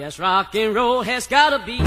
Yes, 0.00 0.16
rock 0.18 0.54
and 0.54 0.74
roll 0.74 1.02
has 1.02 1.26
gotta 1.26 1.58
be. 1.58 1.74
If 1.74 1.80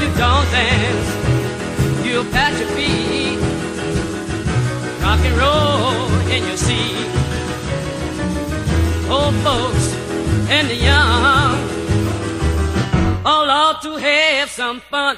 you 0.00 0.08
don't 0.14 0.48
dance, 0.52 1.10
you'll 2.06 2.24
pat 2.26 2.56
your 2.60 2.68
feet. 2.76 3.40
Rock 5.02 5.18
and 5.18 5.36
roll 5.36 6.06
in 6.30 6.46
your 6.46 6.56
seat. 6.56 7.08
Old 9.10 9.34
folks 9.42 9.94
and 10.48 10.68
the 10.68 10.76
young 10.76 11.39
to 13.82 13.96
have 13.96 14.50
some 14.50 14.80
fun. 14.80 15.16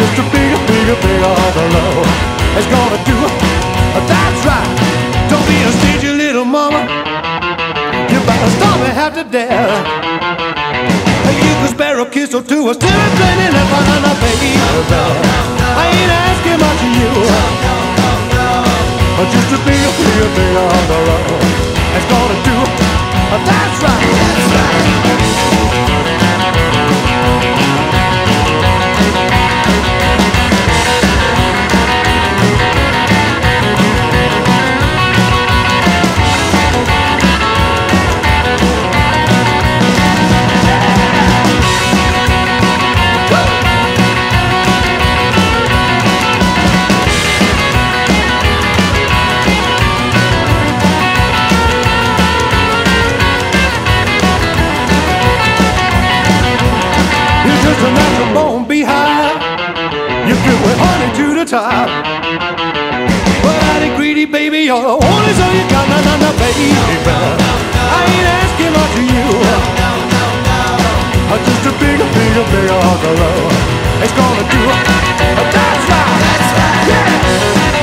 Just 0.00 0.16
a 0.16 0.24
bigger, 0.32 0.60
bigger, 0.64 0.96
bigger 1.04 1.34
the 1.52 1.64
love 1.76 2.08
is 2.56 2.66
gonna 2.72 3.00
do. 3.04 3.16
That's 4.08 4.40
right. 4.48 4.70
Don't 5.28 5.44
be 5.44 5.60
a 5.60 5.70
stingy 5.76 6.12
little 6.16 6.46
mama. 6.46 6.88
You 8.08 8.18
better 8.24 8.50
stop 8.56 8.80
and 8.80 8.96
have 8.96 9.14
to 9.20 9.24
dare. 9.24 9.68
You 11.44 11.52
can 11.60 11.68
spare 11.68 12.00
a 12.00 12.06
kiss 12.08 12.32
or 12.32 12.42
two, 12.42 12.64
or 12.68 12.74
still 12.74 13.00
training 13.20 13.52
if 13.52 13.70
I'm 13.76 14.16
baby. 14.24 14.56
I 15.76 15.84
ain't 15.92 16.12
asking 16.24 16.58
much 16.64 16.80
of 16.80 16.92
you. 17.00 17.12
Uh, 19.20 19.24
Just 19.28 19.52
a 19.52 19.58
bigger, 19.68 19.92
bigger, 20.00 20.28
bigger 20.36 20.64
on 20.76 20.84
the 20.88 20.98
road. 21.08 21.44
It's 21.96 22.08
gonna 22.08 22.38
do. 22.48 22.56
That's 23.44 23.82
right. 23.84 24.39
Top. 61.50 61.90
But 63.42 63.58
I 63.58 63.82
ain't 63.82 63.96
greedy, 63.98 64.24
baby. 64.24 64.70
You're 64.70 64.78
the 64.86 64.94
only 64.94 65.32
so 65.34 65.46
you 65.50 65.66
got 65.66 65.82
none, 65.90 66.04
none, 66.06 66.20
none, 66.22 66.36
baby. 66.38 66.70
I 66.70 68.06
ain't 68.06 68.28
asking 68.38 68.70
much 68.70 68.94
of 68.94 69.06
you. 69.10 69.26
Uh, 71.26 71.38
Just 71.42 71.66
a 71.66 71.72
bigger, 71.82 72.06
bigger, 72.14 72.46
bigger 72.54 72.78
road. 73.18 73.50
It's 73.98 74.14
gonna 74.14 74.46
do. 74.46 74.62
That's 74.62 75.90
right. 75.90 76.22
That's 76.22 76.50
right. 76.54 76.86
Yeah. 76.86 77.79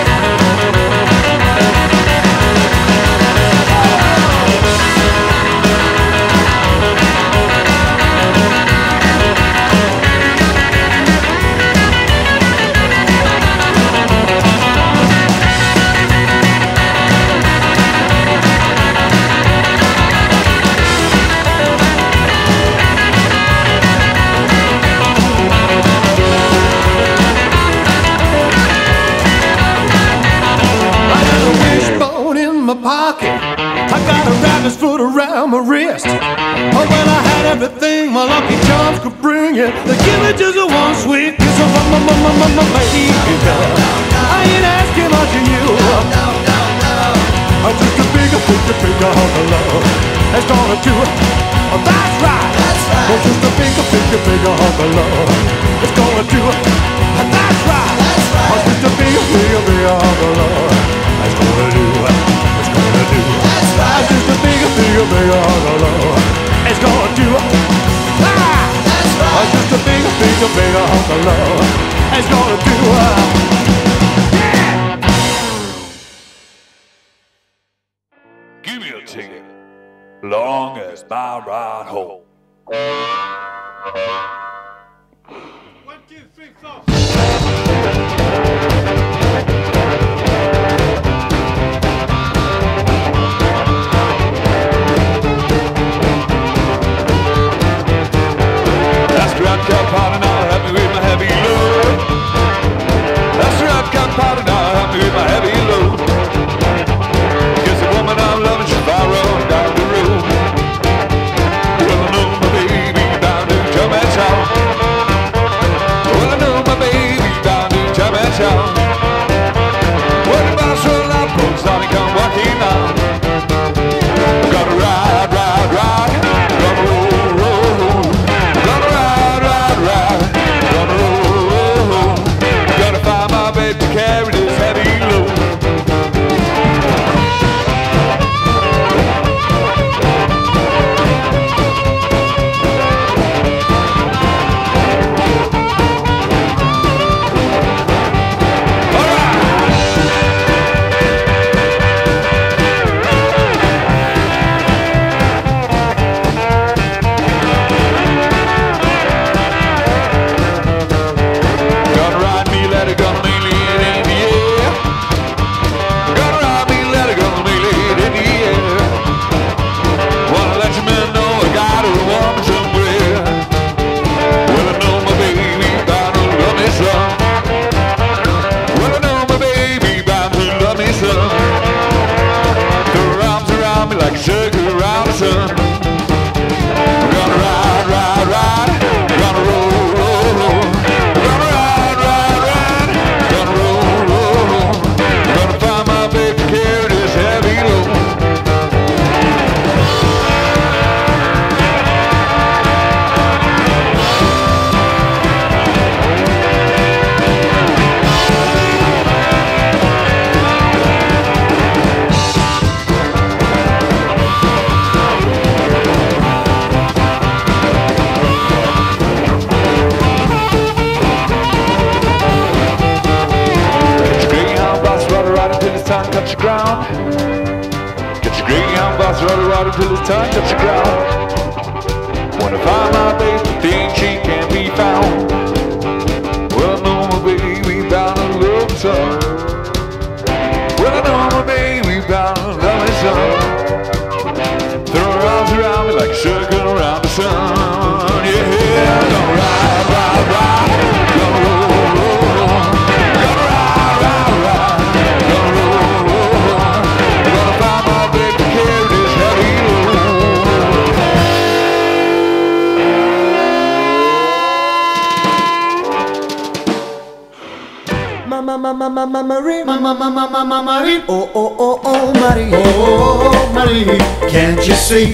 see 274.87 275.11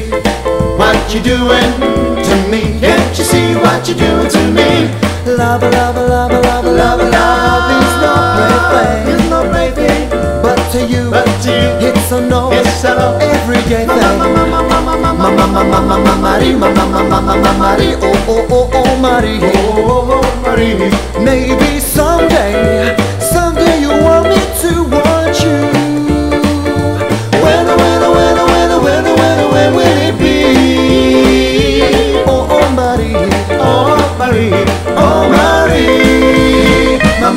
what 0.77 0.93
you're 1.11 1.23
doing 1.23 1.73
to 2.21 2.35
me? 2.47 2.79
Can't 2.79 3.17
you 3.17 3.23
see 3.23 3.55
what 3.55 3.87
you're 3.87 3.97
doing 3.97 4.29
to 4.29 4.41
me? 4.53 4.85
Love, 5.25 5.63
love, 5.63 5.95
love, 5.95 6.31
love, 6.31 6.65
love, 6.65 6.99
love 7.01 7.71
is 7.81 7.93
no 8.05 8.13
plaything, 8.69 9.15
is 9.15 9.29
no 9.31 9.39
plaything. 9.49 10.09
But 10.43 10.59
to 10.73 10.85
you, 10.85 11.09
but 11.09 11.25
to 11.41 11.49
you, 11.49 11.89
it's 11.89 12.11
a 12.11 12.21
no, 12.21 12.51
it's 12.51 12.83
a 12.83 12.93
no 12.93 13.17
everyday 13.17 13.87
thing. 13.87 13.97
ma, 13.97 14.27
ma, 14.27 15.97
ma, 15.97 16.15
Marie, 16.21 16.53
ma, 16.53 16.71
ma, 16.71 16.85
ma, 16.85 17.53
Marie, 17.57 17.95
oh, 17.95 18.25
oh, 18.29 18.47
oh, 18.51 18.69
oh, 18.75 19.01
Marie, 19.01 19.39
oh, 19.41 20.21
oh, 20.21 20.41
Marie. 20.43 20.77
Maybe 21.25 21.79
someday. 21.79 23.02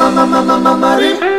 mama 0.06 0.24
mama 0.24 0.56
mama 0.58 0.90
mama 1.02 1.35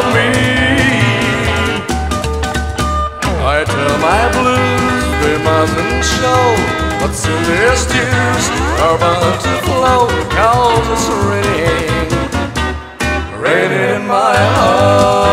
love 0.00 0.14
me. 0.14 0.28
I 3.42 3.64
tell 3.64 3.94
my 4.10 4.22
blues 4.36 5.04
they 5.22 5.36
mustn't 5.44 6.04
show, 6.16 6.44
but 7.00 7.12
soon 7.12 7.42
their 7.44 7.74
tears 7.92 8.44
are 8.84 8.98
bound 8.98 9.40
to 9.44 9.54
flow, 9.66 10.02
cause 10.36 10.86
it's 10.94 11.06
raining, 11.30 12.10
raining 13.42 13.96
in 13.96 14.06
my 14.06 14.36
heart. 14.36 15.29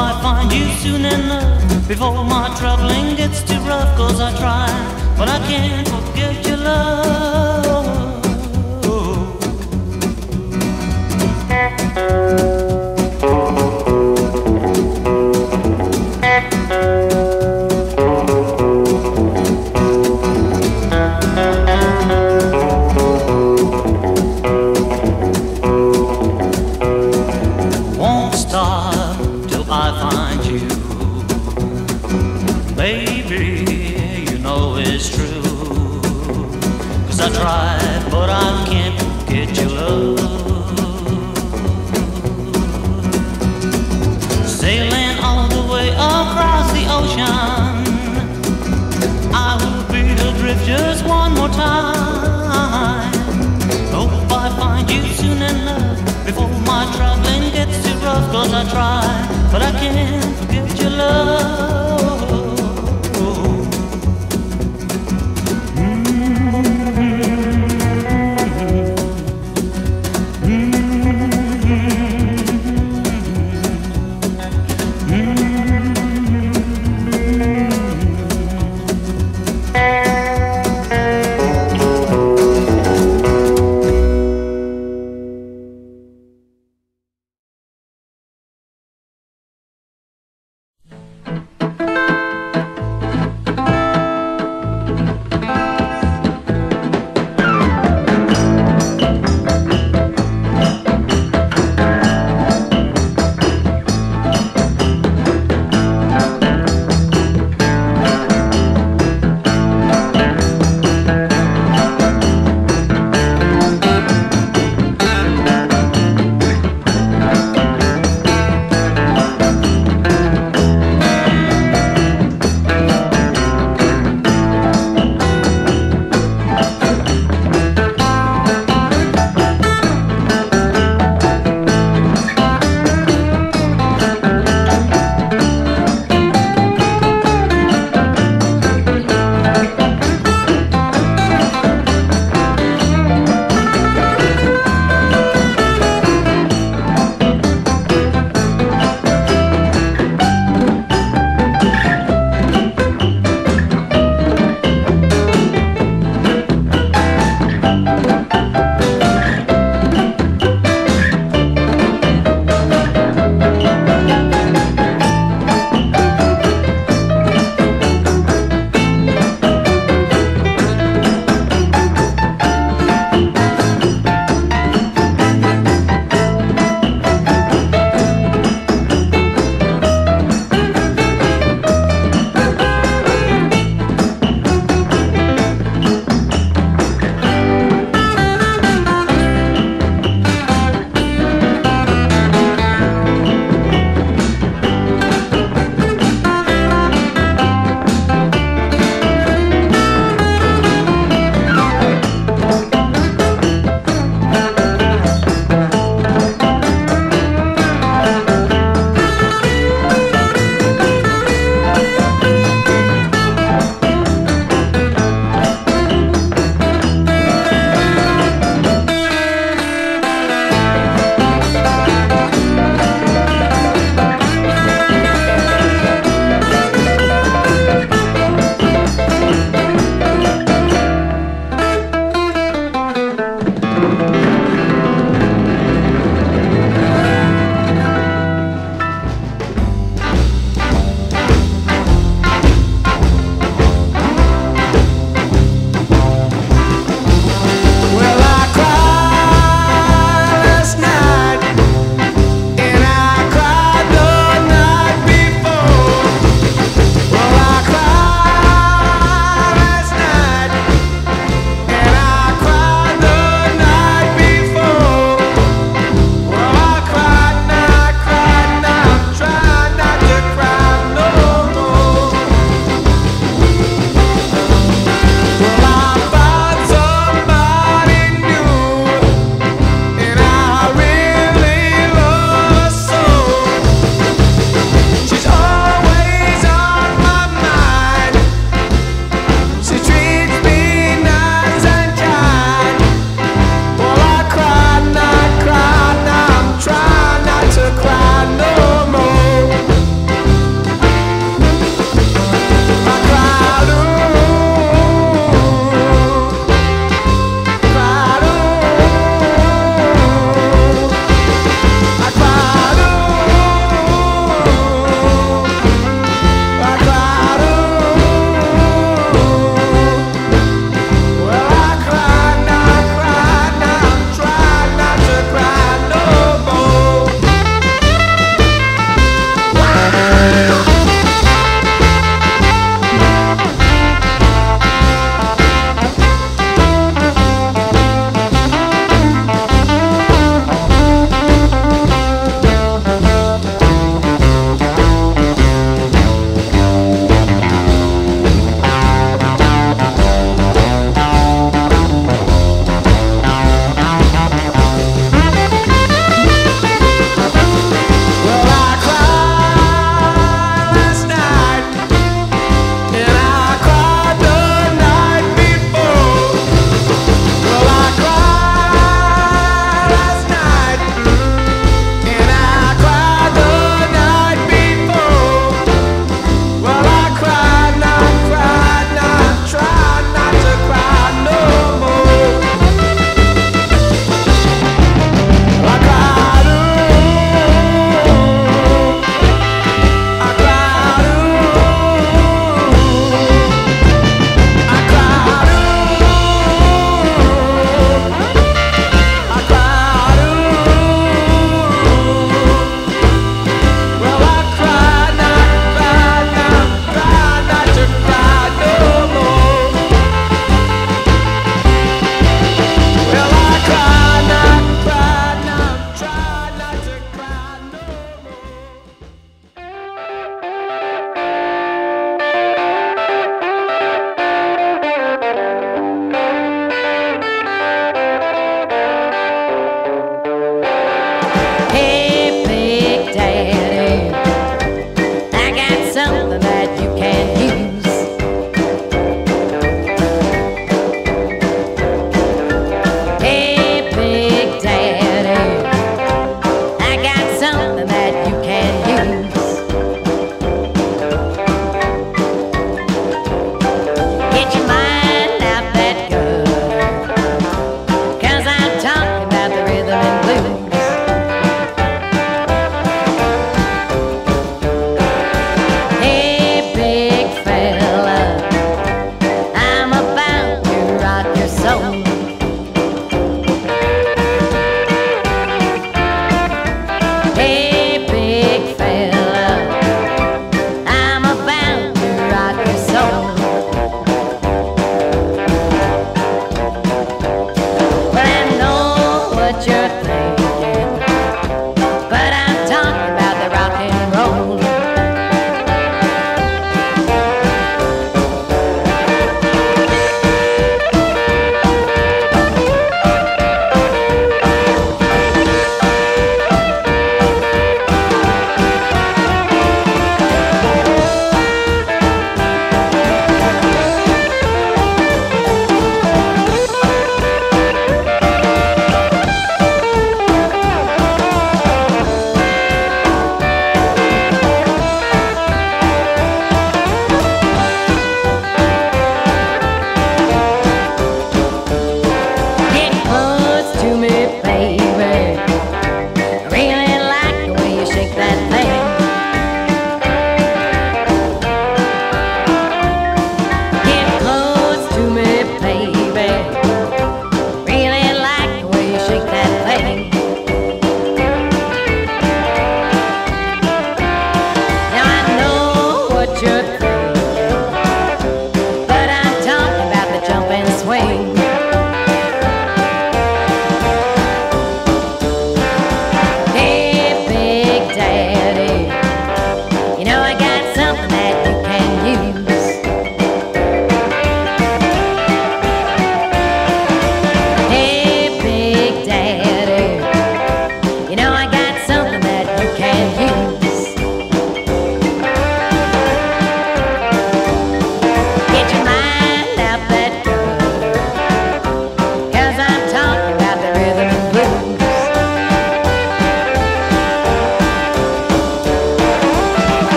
I 0.00 0.12
find 0.22 0.52
you 0.52 0.66
soon 0.82 1.04
enough 1.04 1.86
Before 1.86 2.24
my 2.24 2.54
traveling 2.58 3.16
gets 3.16 3.42
too 3.42 3.60
rough 3.60 3.96
Cause 3.96 4.20
I 4.20 4.30
try, 4.38 4.68
but 5.18 5.28
I 5.28 5.38
can't 5.46 5.86
forget 5.88 6.46
your 6.46 6.56
love. 6.56 7.00
I 58.52 58.64
try, 58.64 59.48
but 59.52 59.62
I 59.62 59.70
can't 59.70 60.36
forget 60.36 60.80
your 60.80 60.90
love. 60.90 61.69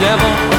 Devil 0.00 0.49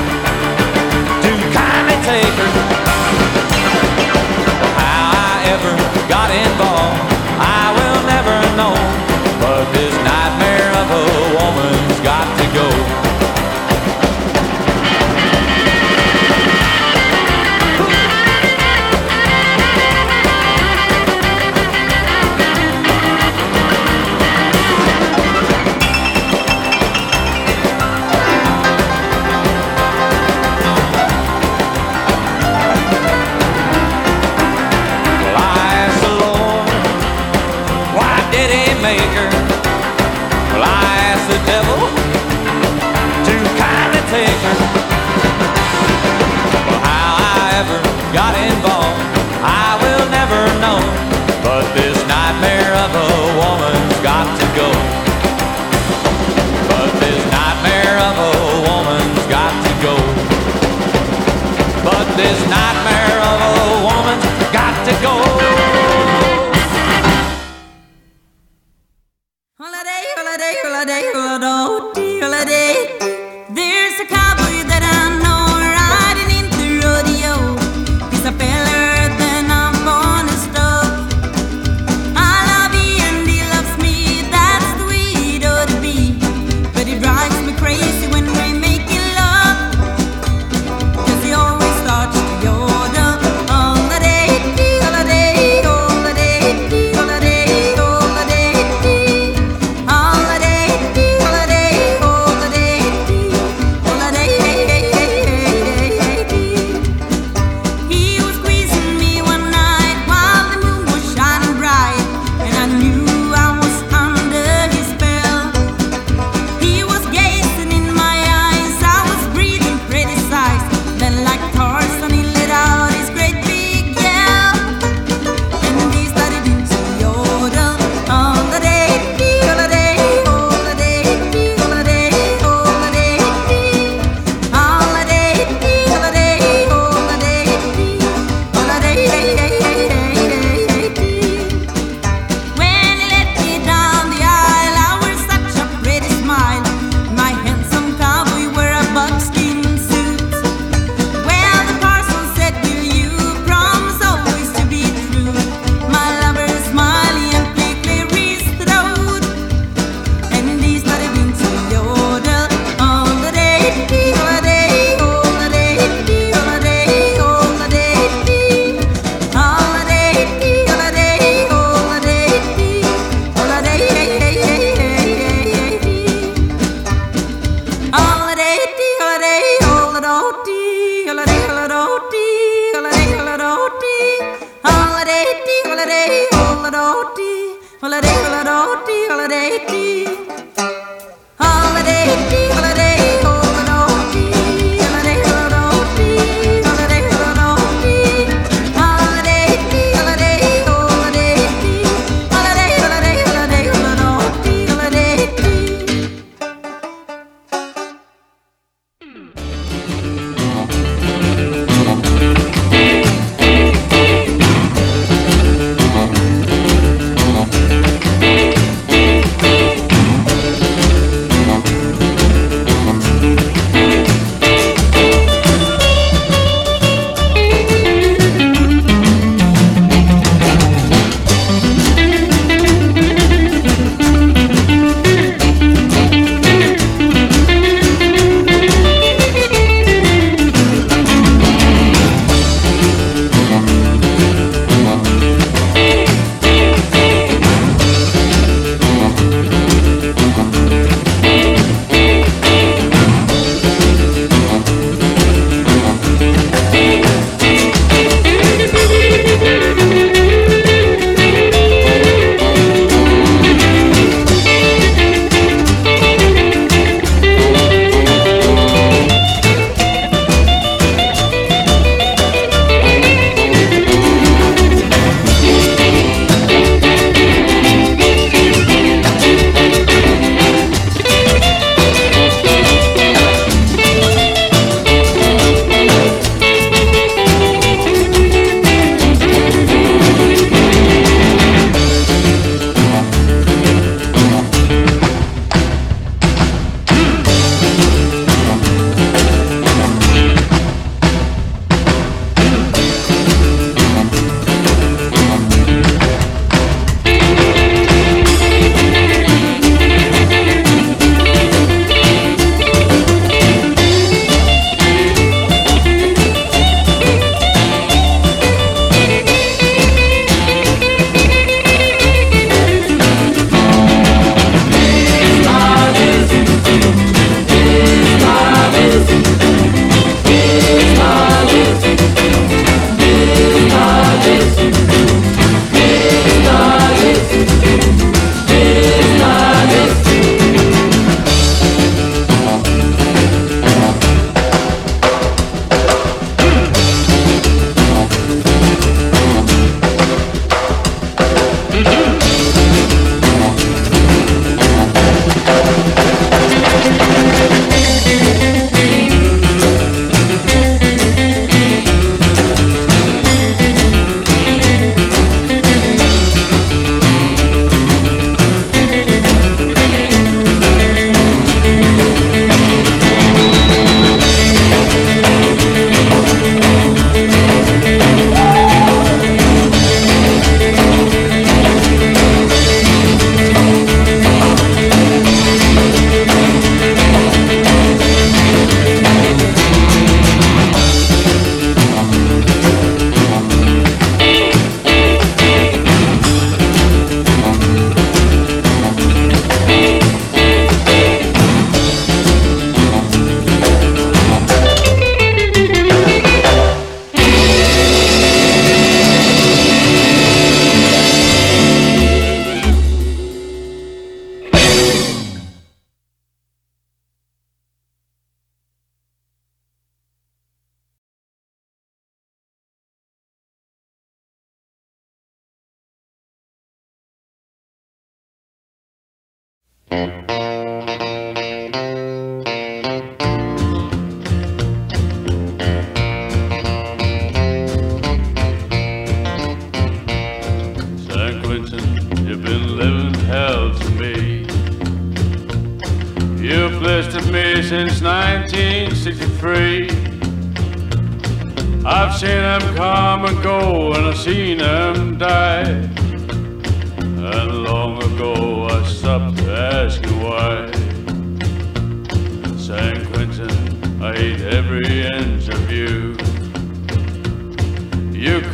this 62.23 62.41
nightmare 62.47 62.90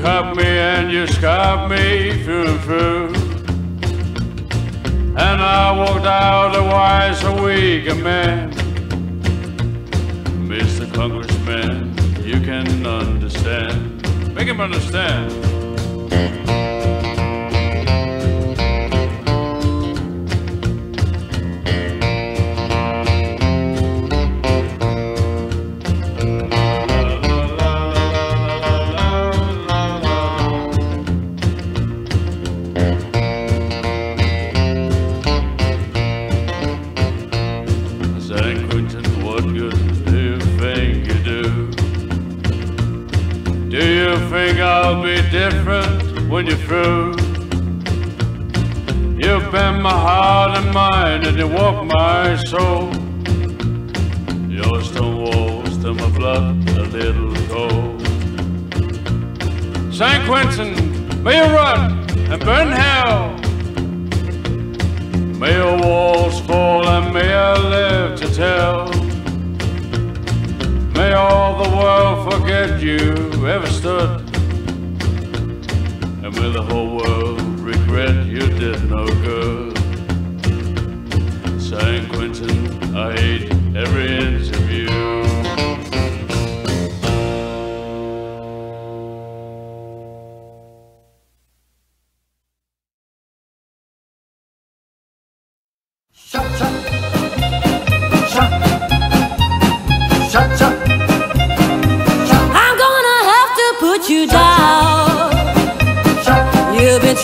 cut 0.08 0.38
me 0.38 0.45
and 0.45 0.89
you 0.89 1.05
scarred 1.05 1.70
me 1.70 2.24
through 2.24 2.47
and 2.47 2.62
through. 2.62 3.08
And 5.26 5.39
I 5.41 5.78
walked 5.78 6.05
out 6.05 6.55
a 6.55 6.64
wise 6.64 7.22
and 7.26 7.43
weak 7.43 7.86
man. 7.97 8.53
Mr. 10.47 10.86
Congressman, 10.93 11.93
you 12.24 12.39
can 12.39 12.88
understand. 12.88 14.01
Make 14.34 14.47
him 14.47 14.62
understand. 14.62 15.30
You're 46.48 46.56
through? 46.58 47.12
You 49.20 49.52
bend 49.52 49.84
my 49.84 49.91
heart 49.91 50.58
and 50.58 50.74
mind 50.74 51.28
and 51.28 51.38
you 51.38 51.48
walk 51.48 51.86
my 51.86 52.38
soul. 52.48 52.93
Your 54.50 54.82
stone 54.82 55.18
walls 55.24 55.78
to 55.80 55.93
my 55.93 56.10
blood 56.18 56.70
a 56.70 56.84
little 56.84 57.36
cold. 57.48 58.02
San 59.93 60.26
Quentin, 60.26 60.72
may 61.22 61.36
you 61.38 61.54
run 61.54 62.10
and 62.32 62.39
burn 62.45 62.72
hell. 62.72 63.34
May 65.41 65.54
your 65.54 65.78
walls 65.82 66.39
fall 66.41 66.88
and 66.88 67.14
may 67.14 67.34
I 67.34 67.58
live 67.58 68.20
to 68.22 68.34
tell. 68.34 68.88
May 70.93 71.12
all 71.12 71.62
the 71.62 71.70
world 71.76 72.32
forget 72.32 72.82
you 72.82 73.48
ever 73.48 73.68
stood. 73.68 74.16
May 76.39 76.51
the 76.51 76.61
whole 76.61 76.97
world 76.97 77.41
regret 77.59 78.27
you 78.27 78.41
did 78.41 78.89
no 78.91 79.05
good. 79.07 79.75
San 81.59 82.07
Quentin, 82.09 82.95
I 82.95 83.11
hate 83.19 83.51
every 83.75 84.17
inch 84.17 84.49
of 84.55 84.69
you. 84.69 85.26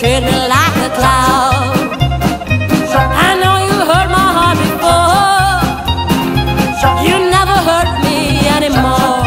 Me 0.04 0.20
like 0.20 0.76
a 0.84 0.90
clown. 0.98 1.72
I 3.26 3.30
know 3.40 3.56
you 3.68 3.76
hurt 3.90 4.08
my 4.12 4.28
heart 4.36 4.56
before. 4.60 5.64
You 7.08 7.16
never 7.36 7.56
hurt 7.68 7.90
me 8.04 8.18
anymore. 8.56 9.24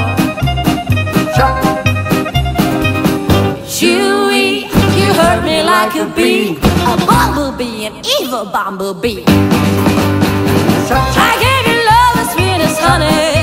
Chewy, 3.65 4.69
you 4.97 5.07
hurt 5.19 5.41
me 5.43 5.57
like 5.63 5.95
a 5.95 6.05
bee, 6.15 6.57
a 6.61 6.95
bumblebee, 7.09 7.86
an 7.88 7.93
evil 8.21 8.45
bumblebee. 8.45 9.23
I 11.25 11.34
gave 11.43 11.65
you 11.71 11.80
love 11.89 12.15
as 12.21 12.30
sweet 12.34 12.61
as 12.67 12.78
honey. 12.78 13.34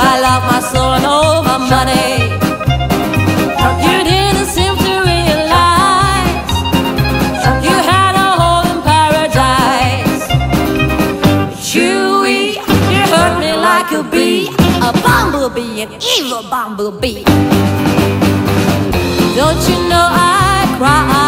My 0.00 0.12
love, 0.24 0.42
my 0.50 0.60
soul, 0.72 0.94
and 0.94 1.04
all 1.04 1.42
my 1.42 1.58
money. 1.58 2.25
Bumblebee, 15.48 15.82
an 15.82 16.00
evil 16.18 16.42
bumblebee. 16.50 17.22
Don't 19.34 19.68
you 19.68 19.88
know 19.88 20.08
I 20.10 20.74
cried 20.78 21.25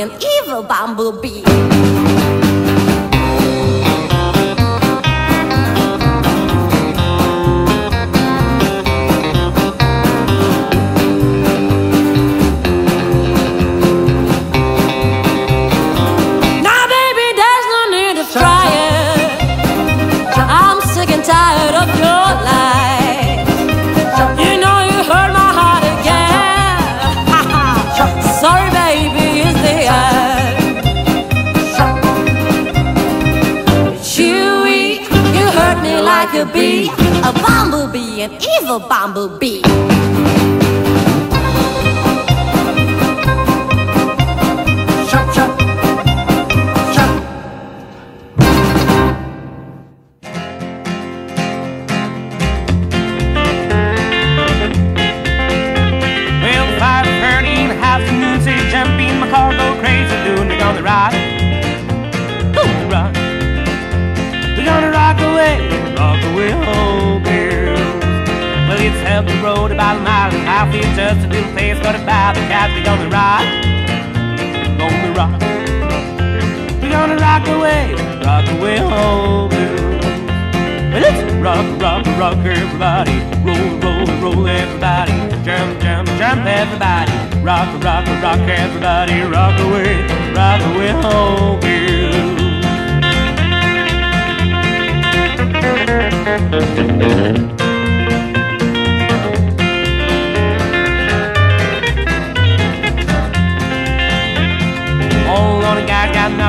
an 0.00 0.10
evil 0.22 0.62
bumblebee. 0.62 1.49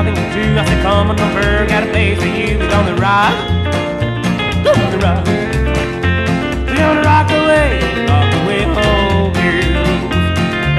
Nothing 0.04 0.14
to 0.14 0.32
do. 0.34 0.58
I 0.58 0.64
said, 0.64 0.82
come 0.82 1.10
on 1.10 1.20
over, 1.20 1.66
got 1.66 1.82
a 1.86 1.90
place 1.90 2.18
for 2.18 2.26
you. 2.26 2.58
We're 2.58 2.70
gonna 2.70 2.94
rock, 2.96 3.34
gonna 4.64 4.98
rock. 4.98 5.26
We're 6.66 6.76
gonna 6.76 7.02
rock 7.02 7.30
away, 7.30 7.78
rock 8.10 8.30
away 8.42 8.62
home 8.66 9.32
blues. 9.32 9.70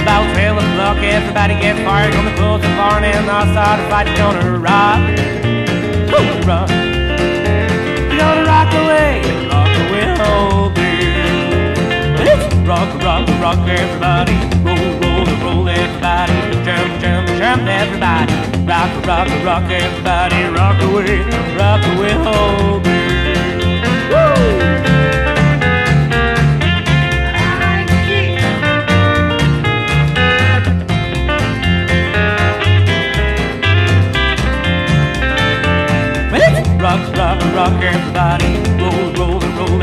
About 0.02 0.28
12 0.36 0.58
o'clock, 0.58 0.98
everybody 0.98 1.56
gets 1.60 1.80
fired 1.82 2.16
on 2.16 2.26
the 2.26 2.34
close 2.36 2.62
the 2.62 2.68
barn 2.76 3.04
and 3.04 3.30
I 3.30 3.48
started 3.52 3.88
fighting. 3.90 4.16
Gonna 4.16 4.60
rock, 4.60 5.02
gonna 6.12 6.48
rock. 6.48 6.70
We're 8.10 8.20
gonna 8.20 8.44
rock 8.44 8.72
away, 8.82 9.24
rock 9.48 9.72
away 9.84 10.06
home. 10.20 10.74
Let's 12.20 12.44
rock, 12.68 12.90
rock, 13.04 13.28
rock, 13.40 13.60
everybody. 13.68 14.36
Roll, 14.64 14.88
roll, 15.00 15.26
roll, 15.44 15.70
everybody. 15.70 16.34
Jump, 16.66 17.02
jump, 17.02 17.23
jump, 17.56 17.68
everybody. 17.68 18.34
Rock, 18.66 19.06
rock, 19.06 19.28
rock, 19.44 19.72
everybody. 19.72 20.44
Rock 20.56 20.82
away, 20.82 21.20
rock 21.58 21.86
away 21.96 22.12
home. 22.12 22.84
Woo! 24.12 24.74
Rock, 36.80 37.16
rock, 37.16 37.56
rock, 37.56 37.82
everybody. 37.82 39.03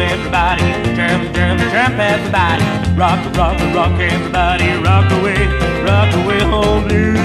Everybody. 0.01 0.63
Jump, 0.97 1.35
jump, 1.35 1.61
jump, 1.73 1.99
everybody. 1.99 2.65
Rock, 2.97 3.21
rock, 3.37 3.59
rock, 3.75 4.01
everybody. 4.01 4.69
Rock 4.83 5.11
away, 5.13 5.47
rock 5.85 6.15
away, 6.15 6.41
home 6.41 6.89
blues. 6.89 7.19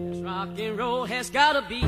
Yes, 0.00 0.18
rock 0.22 0.58
and 0.58 0.78
roll 0.78 1.04
has 1.06 1.30
gotta 1.30 1.62
be. 1.68 1.82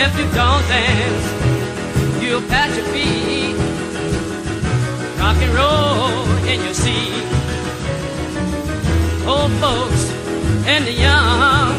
If 0.00 0.16
you 0.16 0.26
don't 0.32 0.68
dance, 0.68 1.27
you'll 2.40 2.48
feet. 2.92 3.56
Rock 5.18 5.36
and 5.36 5.54
roll 5.54 6.46
in 6.46 6.62
your 6.62 6.74
seat. 6.74 7.24
Old 9.26 9.52
folks 9.60 10.10
and 10.66 10.86
the 10.86 10.92
young 10.92 11.74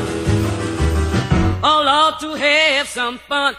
all 1.64 1.88
ought 1.88 2.20
to 2.22 2.34
have 2.36 2.88
some 2.88 3.18
fun. 3.18 3.56